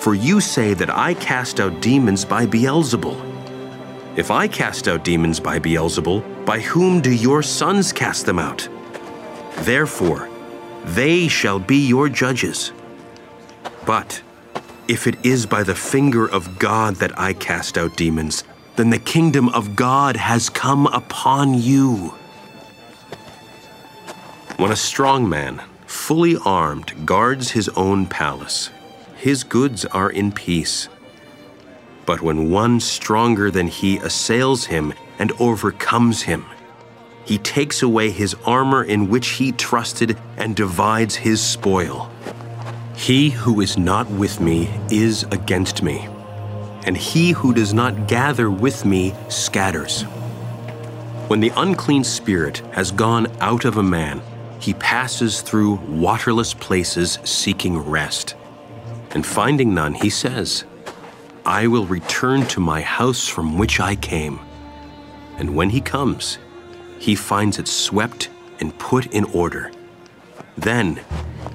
[0.05, 3.17] For you say that I cast out demons by Beelzebul.
[4.15, 8.69] If I cast out demons by Beelzebul, by whom do your sons cast them out?
[9.61, 10.29] Therefore,
[10.83, 12.71] they shall be your judges.
[13.87, 14.21] But
[14.87, 18.43] if it is by the finger of God that I cast out demons,
[18.75, 22.13] then the kingdom of God has come upon you.
[24.57, 28.69] When a strong man, fully armed, guards his own palace,
[29.25, 30.87] his goods are in peace.
[32.05, 36.45] But when one stronger than he assails him and overcomes him,
[37.25, 42.11] he takes away his armor in which he trusted and divides his spoil.
[42.95, 46.07] He who is not with me is against me,
[46.85, 50.03] and he who does not gather with me scatters.
[51.29, 54.21] When the unclean spirit has gone out of a man,
[54.59, 58.35] he passes through waterless places seeking rest
[59.15, 60.65] and finding none, he says,
[61.45, 64.39] I will return to my house from which I came.
[65.37, 66.37] And when he comes,
[66.99, 69.71] he finds it swept and put in order.
[70.57, 70.99] Then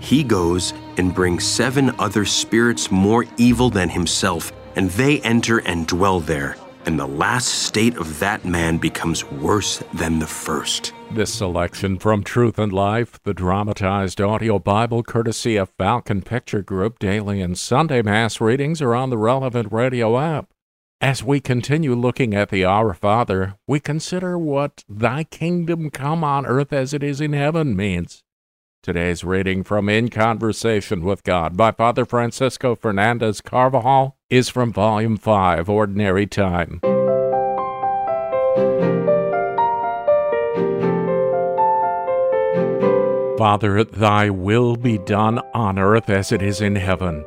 [0.01, 5.87] he goes and brings seven other spirits more evil than himself, and they enter and
[5.87, 10.93] dwell there and the last state of that man becomes worse than the first.
[11.11, 16.99] This selection from Truth and Life, the dramatized audio Bible courtesy of Falcon Picture Group,
[16.99, 20.51] daily and Sunday Mass readings are on the relevant radio app.
[21.01, 26.45] As we continue looking at the Our Father, we consider what Thy kingdom come on
[26.47, 28.23] earth as it is in heaven means.
[28.83, 35.17] Today's reading from In Conversation with God by Father Francisco Fernandez Carvajal is from Volume
[35.17, 36.81] 5, Ordinary Time.
[43.37, 47.25] Father, thy will be done on earth as it is in heaven.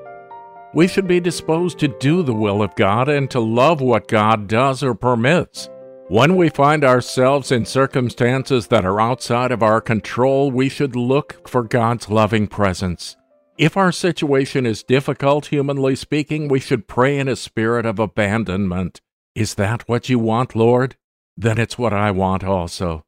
[0.74, 4.47] We should be disposed to do the will of God and to love what God
[4.47, 5.70] does or permits.
[6.08, 11.47] When we find ourselves in circumstances that are outside of our control, we should look
[11.47, 13.18] for God's loving presence.
[13.58, 18.99] If our situation is difficult, humanly speaking, we should pray in a spirit of abandonment.
[19.36, 20.95] Is that what you want, Lord?
[21.38, 23.04] Then it's what I want also.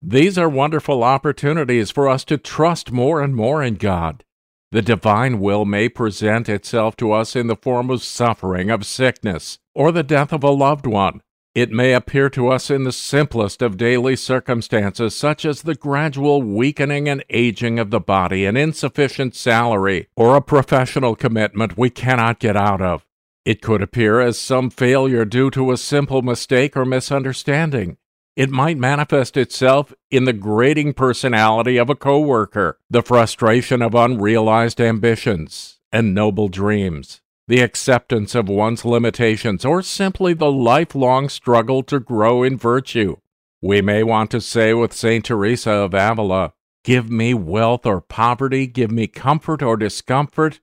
[0.00, 4.24] These are wonderful opportunities for us to trust more and more in God.
[4.70, 9.58] The divine will may present itself to us in the form of suffering, of sickness,
[9.74, 11.22] or the death of a loved one.
[11.54, 16.40] It may appear to us in the simplest of daily circumstances, such as the gradual
[16.40, 22.38] weakening and aging of the body, an insufficient salary, or a professional commitment we cannot
[22.38, 23.04] get out of.
[23.44, 27.98] It could appear as some failure due to a simple mistake or misunderstanding.
[28.34, 34.80] It might manifest itself in the grating personality of a coworker, the frustration of unrealized
[34.80, 41.98] ambitions and noble dreams the acceptance of one's limitations, or simply the lifelong struggle to
[41.98, 43.16] grow in virtue.
[43.60, 45.24] We may want to say with St.
[45.24, 46.52] Teresa of Avila,
[46.84, 50.60] Give me wealth or poverty, give me comfort or discomfort,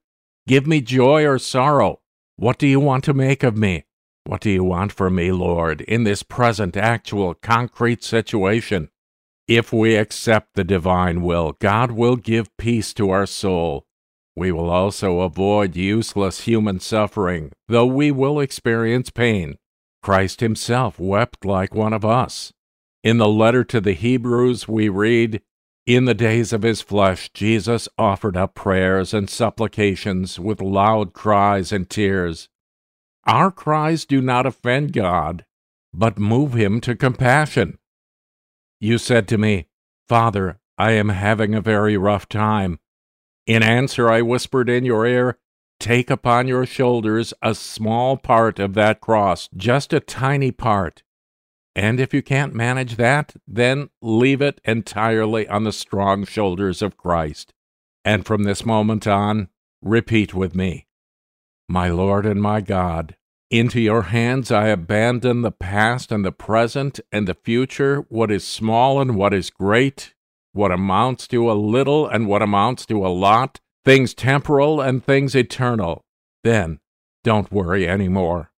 [0.47, 2.01] give me joy or sorrow.
[2.35, 3.85] What do you want to make of me?
[4.25, 8.89] What do you want from me, Lord, in this present, actual, concrete situation?
[9.47, 13.87] If we accept the divine will, God will give peace to our soul
[14.39, 19.57] we will also avoid useless human suffering, though we will experience pain.
[20.01, 22.53] Christ himself wept like one of us.
[23.03, 25.41] In the letter to the Hebrews, we read,
[25.85, 31.73] In the days of his flesh, Jesus offered up prayers and supplications with loud cries
[31.73, 32.47] and tears.
[33.25, 35.43] Our cries do not offend God,
[35.93, 37.77] but move him to compassion.
[38.79, 39.67] You said to me,
[40.07, 42.79] Father, I am having a very rough time.
[43.49, 45.39] In answer, I whispered in your ear,
[45.79, 51.01] Take upon your shoulders a small part of that cross, just a tiny part.
[51.75, 56.95] And if you can't manage that, then leave it entirely on the strong shoulders of
[56.95, 57.55] Christ.
[58.05, 59.47] And from this moment on,
[59.81, 60.85] repeat with me
[61.67, 63.15] My Lord and my God,
[63.49, 68.45] into your hands I abandon the past and the present and the future, what is
[68.45, 70.13] small and what is great,
[70.53, 75.35] what amounts to a little and what amounts to a lot, things temporal and things
[75.35, 76.03] eternal.
[76.43, 76.79] Then
[77.23, 78.51] don't worry any more.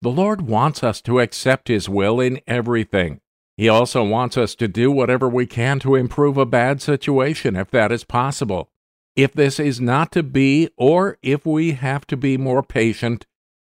[0.00, 3.20] The Lord wants us to accept His will in everything.
[3.56, 7.70] He also wants us to do whatever we can to improve a bad situation if
[7.70, 8.70] that is possible.
[9.14, 13.26] If this is not to be, or if we have to be more patient,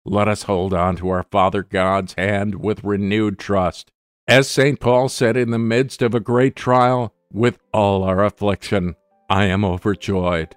[0.06, 3.92] let us hold on to our Father God's hand with renewed trust.
[4.32, 4.80] As St.
[4.80, 8.96] Paul said in the midst of a great trial, with all our affliction,
[9.30, 10.56] I am overjoyed.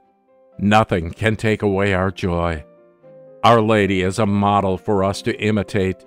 [0.61, 2.64] Nothing can take away our joy.
[3.43, 6.05] Our Lady is a model for us to imitate.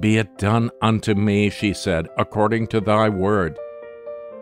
[0.00, 3.58] Be it done unto me, she said, according to thy word.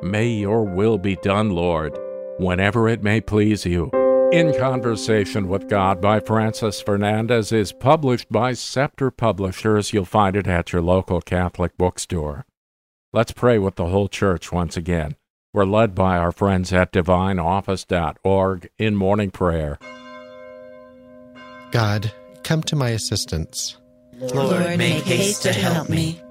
[0.01, 1.99] May your will be done, Lord,
[2.39, 3.91] whenever it may please you.
[4.33, 9.93] In Conversation with God by Francis Fernandez is published by Scepter Publishers.
[9.93, 12.47] You'll find it at your local Catholic bookstore.
[13.15, 15.17] Let's pray with the whole church once again.
[15.53, 19.79] We're led by our friends at divineoffice.org in morning prayer.
[21.73, 22.11] God,
[22.43, 23.77] come to my assistance.
[24.15, 26.23] Lord, make haste to help me.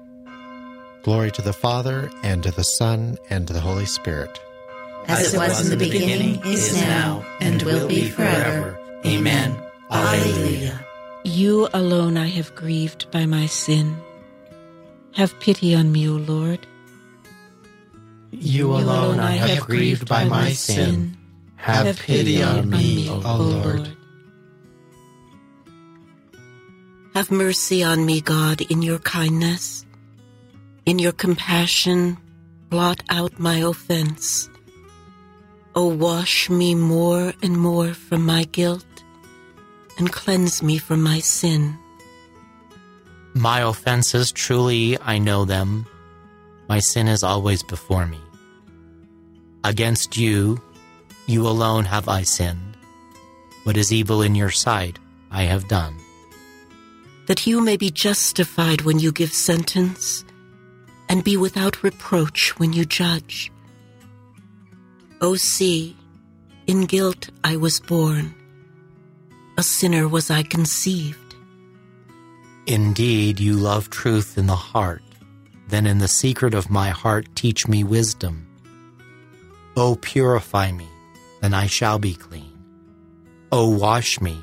[1.04, 4.40] Glory to the Father, and to the Son, and to the Holy Spirit.
[5.06, 8.76] As it was in the beginning, is now, and will be forever.
[9.06, 9.56] Amen.
[9.88, 10.84] Alleluia.
[11.22, 13.96] You alone I have grieved by my sin.
[15.12, 16.66] Have pity on me, O Lord.
[18.32, 21.18] You alone I have grieved by my sin.
[21.56, 23.94] Have pity on me, O Lord.
[27.14, 29.84] Have mercy on me, God, in your kindness.
[30.86, 32.16] In your compassion,
[32.70, 34.48] blot out my offense.
[35.74, 39.04] O wash me more and more from my guilt,
[39.98, 41.78] and cleanse me from my sin.
[43.34, 45.86] My offenses, truly I know them.
[46.72, 48.22] My sin is always before me.
[49.62, 50.58] Against you,
[51.26, 52.78] you alone have I sinned.
[53.64, 54.98] What is evil in your sight,
[55.30, 55.94] I have done.
[57.26, 60.24] That you may be justified when you give sentence,
[61.10, 63.52] and be without reproach when you judge.
[65.20, 65.94] O see,
[66.66, 68.34] in guilt I was born,
[69.58, 71.34] a sinner was I conceived.
[72.66, 75.02] Indeed, you love truth in the heart.
[75.72, 78.46] Then in the secret of my heart teach me wisdom.
[79.74, 80.86] O purify me,
[81.40, 82.52] then I shall be clean.
[83.50, 84.36] O wash me,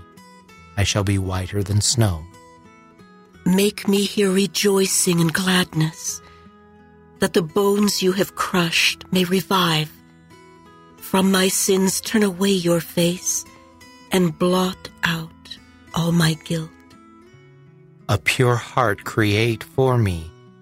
[0.75, 2.23] I shall be whiter than snow.
[3.45, 6.19] Make me hear rejoicing and gladness,
[7.19, 9.91] that the bones you have crushed may revive.
[10.97, 13.45] From my sins turn away your face
[14.11, 15.57] and blot out
[15.93, 16.71] all my guilt.
[18.07, 20.31] A pure heart create for me,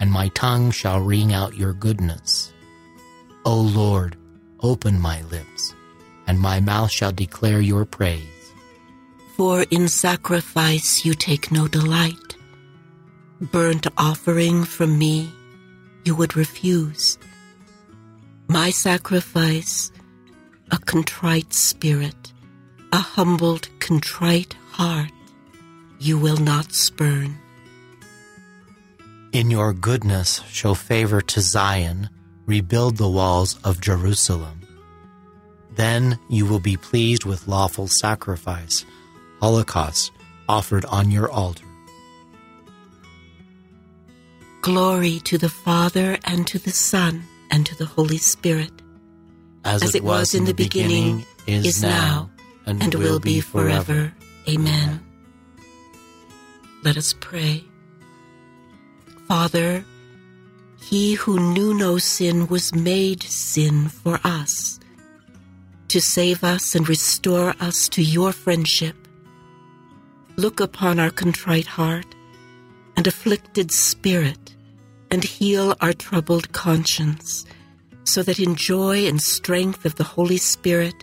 [0.00, 2.52] and my tongue shall ring out your goodness.
[3.44, 4.16] O Lord,
[4.60, 5.74] open my lips,
[6.26, 8.52] and my mouth shall declare your praise.
[9.36, 12.36] For in sacrifice you take no delight.
[13.40, 15.30] Burnt offering from me
[16.04, 17.18] you would refuse.
[18.48, 19.92] My sacrifice,
[20.70, 22.32] a contrite spirit,
[22.92, 25.12] a humbled, contrite heart,
[25.98, 27.38] you will not spurn.
[29.32, 32.08] In your goodness show favor to Zion,
[32.46, 34.62] rebuild the walls of Jerusalem.
[35.76, 38.86] Then you will be pleased with lawful sacrifice,
[39.38, 40.12] holocaust
[40.48, 41.66] offered on your altar.
[44.62, 48.72] Glory to the Father, and to the Son, and to the Holy Spirit.
[49.64, 52.30] As, As it was in the beginning, is now,
[52.64, 54.12] and will be forever.
[54.48, 55.00] Amen.
[56.82, 57.67] Let us pray.
[59.28, 59.84] Father,
[60.80, 64.80] he who knew no sin was made sin for us,
[65.88, 68.96] to save us and restore us to your friendship.
[70.36, 72.06] Look upon our contrite heart
[72.96, 74.56] and afflicted spirit,
[75.10, 77.44] and heal our troubled conscience,
[78.04, 80.94] so that in joy and strength of the Holy Spirit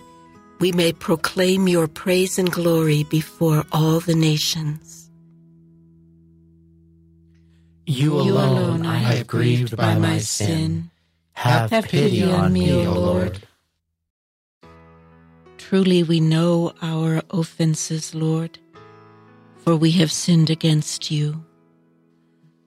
[0.59, 5.04] we may proclaim your praise and glory before all the nations.
[7.87, 10.89] You alone I have grieved by my sin.
[11.33, 13.43] Have pity on me, O Lord.
[15.57, 18.57] Truly we know our offenses, Lord,
[19.57, 21.43] for we have sinned against you.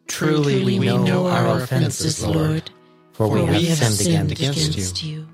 [0.06, 2.70] Truly we know our offenses, Lord,
[3.12, 5.28] for we have sinned against you.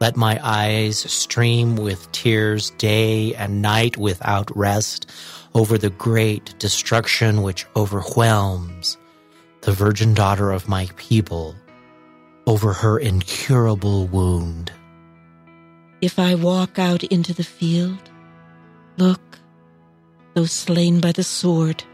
[0.00, 5.08] Let my eyes stream with tears day and night without rest
[5.54, 8.96] over the great destruction which overwhelms
[9.62, 11.54] the virgin daughter of my people,
[12.46, 14.72] over her incurable wound.
[16.00, 18.10] If I walk out into the field,
[18.96, 19.38] look,
[20.34, 21.84] those slain by the sword.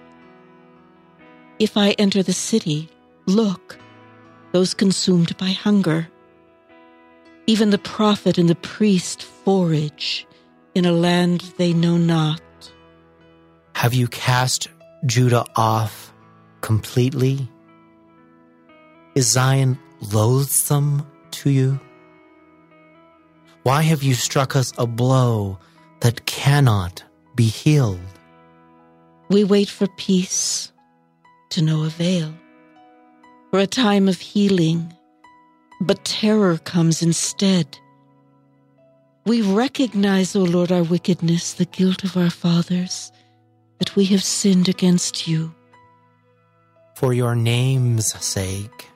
[1.59, 2.88] If I enter the city,
[3.26, 3.78] look,
[4.52, 6.09] those consumed by hunger.
[7.46, 10.26] Even the prophet and the priest forage
[10.74, 12.40] in a land they know not.
[13.78, 14.66] Have you cast
[15.06, 16.12] Judah off
[16.62, 17.48] completely?
[19.14, 19.78] Is Zion
[20.12, 21.78] loathsome to you?
[23.62, 25.60] Why have you struck us a blow
[26.00, 27.04] that cannot
[27.36, 28.00] be healed?
[29.28, 30.72] We wait for peace
[31.50, 32.34] to no avail,
[33.52, 34.92] for a time of healing,
[35.82, 37.78] but terror comes instead.
[39.24, 43.12] We recognize, O Lord, our wickedness, the guilt of our fathers,
[43.78, 45.54] that we have sinned against you.
[46.94, 48.88] For your name's sake,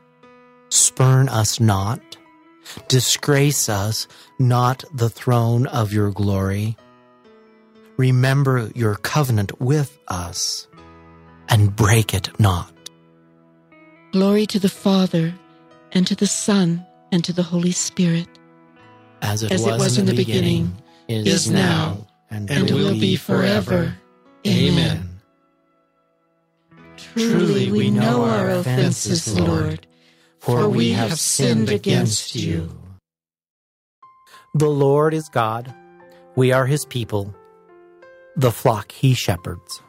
[0.69, 2.01] spurn us not,
[2.89, 4.09] disgrace us
[4.39, 6.77] not the throne of your glory.
[7.97, 10.67] Remember your covenant with us
[11.49, 12.73] and break it not.
[14.13, 15.33] Glory to the Father,
[15.93, 18.27] and to the Son, and to the Holy Spirit.
[19.21, 23.17] As it, As was, it was in the beginning, is now, and, and will be
[23.17, 23.95] forever.
[24.47, 25.09] Amen.
[26.97, 29.87] Truly we know our offenses, Lord,
[30.39, 32.71] for we have sinned against you.
[34.55, 35.73] The Lord is God.
[36.37, 37.35] We are his people,
[38.37, 39.83] the flock he shepherds.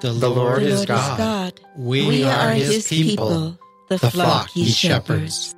[0.00, 1.18] The The Lord Lord is is God.
[1.18, 1.60] God.
[1.76, 3.58] We, We are are his his people, people,
[3.88, 5.46] the the flock flock he he shepherds.
[5.48, 5.54] shepherds.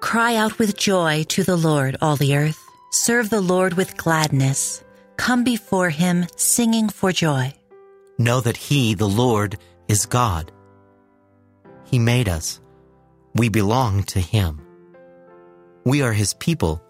[0.00, 2.58] Cry out with joy to the Lord, all the earth.
[2.92, 4.82] Serve the Lord with gladness.
[5.20, 7.52] Come before him singing for joy.
[8.16, 10.50] Know that he, the Lord, is God.
[11.84, 12.58] He made us.
[13.34, 14.62] We belong to him.
[15.84, 16.82] We are his people,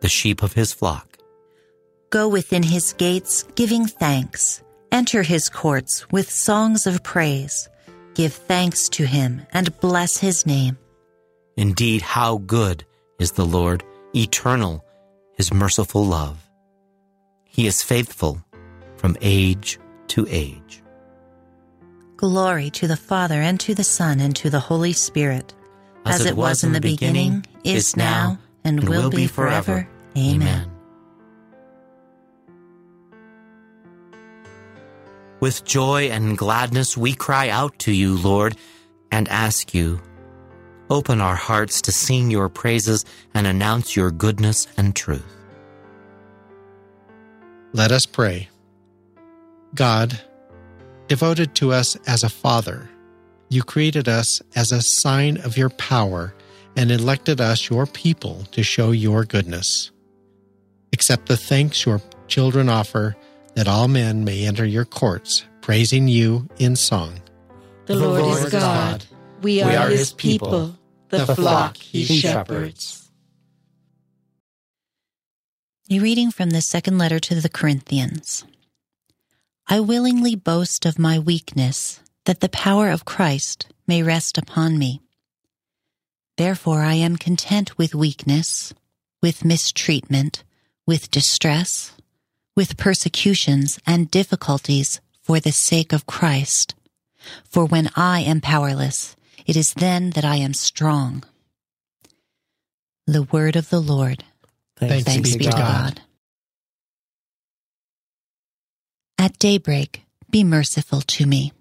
[0.00, 1.18] the sheep of his flock.
[2.08, 4.62] Go within his gates giving thanks.
[4.90, 7.68] Enter his courts with songs of praise.
[8.14, 10.78] Give thanks to him and bless his name.
[11.58, 12.86] Indeed, how good
[13.18, 13.84] is the Lord!
[14.16, 14.82] Eternal
[15.36, 16.43] His merciful love.
[17.54, 18.44] He is faithful
[18.96, 19.78] from age
[20.08, 20.82] to age.
[22.16, 25.54] Glory to the Father, and to the Son, and to the Holy Spirit,
[26.04, 29.88] as, it was in the beginning, is now, and will be forever.
[30.18, 30.68] Amen.
[35.38, 38.56] With joy and gladness we cry out to you, Lord,
[39.12, 40.00] and ask you,
[40.90, 45.43] open our hearts to sing your praises and announce your goodness and truth.
[47.74, 48.48] Let us pray.
[49.74, 50.20] God,
[51.08, 52.88] devoted to us as a father,
[53.48, 56.36] you created us as a sign of your power
[56.76, 59.90] and elected us your people to show your goodness.
[60.92, 63.16] Accept the thanks your children offer
[63.54, 67.20] that all men may enter your courts, praising you in song.
[67.86, 69.04] The Lord is God.
[69.42, 73.03] We are his people, the flock he shepherds.
[75.90, 78.46] A reading from the second letter to the Corinthians.
[79.66, 85.02] I willingly boast of my weakness, that the power of Christ may rest upon me.
[86.38, 88.72] Therefore I am content with weakness,
[89.20, 90.42] with mistreatment,
[90.86, 91.92] with distress,
[92.56, 96.74] with persecutions and difficulties for the sake of Christ.
[97.44, 101.24] For when I am powerless, it is then that I am strong.
[103.06, 104.24] The word of the Lord.
[104.76, 106.00] Thanks, Thanks be to God.
[109.18, 111.52] At daybreak, be merciful to me.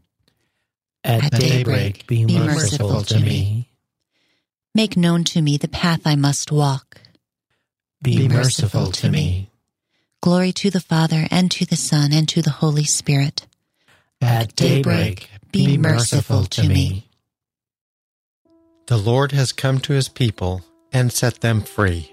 [1.03, 3.70] At, daybreak, be, merciful, to me.
[4.74, 7.01] Make known to me the path I must walk.
[8.01, 9.49] Be, merciful to me.
[10.22, 13.45] Glory to the Father, and to the Son, and to the Holy Spirit.
[14.22, 17.09] At daybreak, be merciful to me.
[18.88, 20.61] The Lord has come to his people
[20.91, 22.12] and set them free.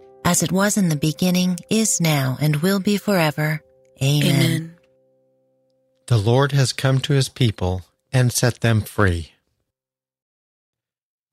[0.31, 3.61] As it was in the beginning, is now, and will be forever.
[4.01, 4.31] Amen.
[4.31, 4.75] Amen.
[6.07, 7.81] The Lord has come to his people
[8.13, 9.33] and set them free.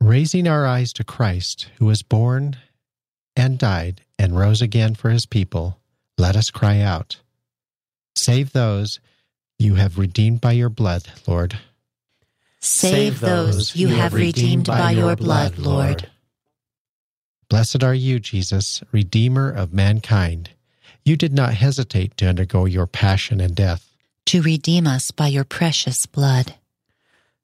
[0.01, 2.57] Raising our eyes to Christ, who was born
[3.36, 5.78] and died and rose again for his people,
[6.18, 7.18] let us cry out
[8.16, 8.99] Save those
[9.61, 11.57] you have redeemed by your blood, Lord.
[12.59, 16.11] Save those you have redeemed by your blood, Lord.
[17.49, 20.51] Blessed are you, Jesus, Redeemer of mankind.
[21.05, 23.94] You did not hesitate to undergo your passion and death.
[24.26, 26.57] To redeem us by your precious blood.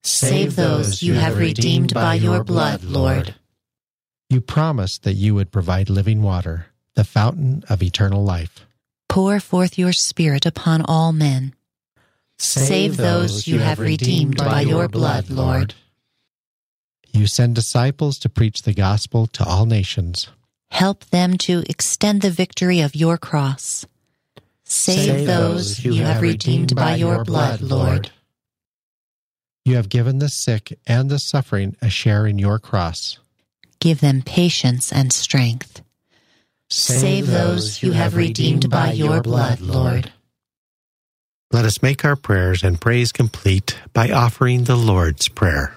[0.03, 3.35] Save those you have redeemed by your blood, Lord.
[4.29, 8.67] You promised that you would provide living water, the fountain of eternal life.
[9.09, 11.55] Pour forth your Spirit upon all men.
[12.37, 15.75] Save those you have redeemed by your blood, Lord.
[17.15, 20.29] You send disciples to preach the gospel to all nations.
[20.73, 23.87] Help them to extend the victory of your cross.
[24.65, 28.11] Save, those you have redeemed by your blood, Lord.
[29.65, 33.21] You have given the sick and the suffering a share in your cross.
[33.79, 35.83] Give them patience and strength.
[36.69, 40.11] Save those you have redeemed by your blood, Lord.
[41.53, 45.77] Let us make our prayers and praise complete by offering the Lord's Prayer.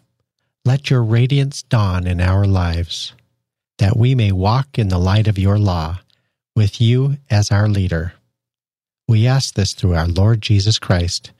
[0.63, 3.13] let your radiance dawn in our lives,
[3.79, 5.99] that we may walk in the light of your law,
[6.55, 8.13] with you as our leader.
[9.07, 11.31] We ask this through our Lord Jesus Christ,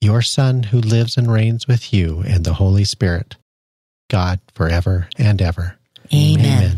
[0.00, 3.36] your Son, who lives and reigns with you and the Holy Spirit,
[4.10, 5.76] God forever and ever.
[6.12, 6.76] Amen.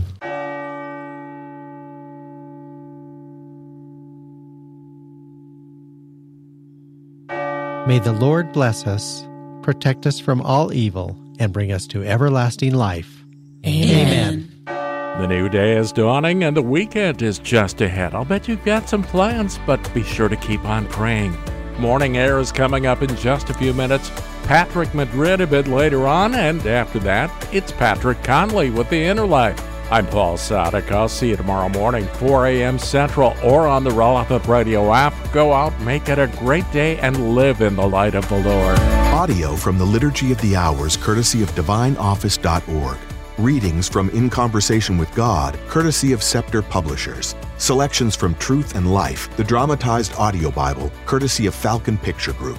[7.86, 9.26] May the Lord bless us,
[9.62, 13.24] protect us from all evil, and bring us to everlasting life.
[13.66, 14.52] Amen.
[14.66, 18.14] The new day is dawning and the weekend is just ahead.
[18.14, 21.36] I'll bet you've got some plans, but be sure to keep on praying.
[21.78, 24.10] Morning Air is coming up in just a few minutes.
[24.44, 29.26] Patrick Madrid a bit later on, and after that, it's Patrick Conley with the Inner
[29.26, 29.58] Life.
[29.90, 30.90] I'm Paul Sadek.
[30.90, 32.78] I'll see you tomorrow morning, 4 a.m.
[32.78, 35.14] Central, or on the Relevant Radio app.
[35.32, 38.78] Go out, make it a great day, and live in the light of the Lord.
[39.14, 42.98] Audio from the Liturgy of the Hours, courtesy of DivineOffice.org.
[43.38, 47.34] Readings from In Conversation with God, courtesy of Scepter Publishers.
[47.56, 52.58] Selections from Truth and Life, the dramatized audio Bible, courtesy of Falcon Picture Group.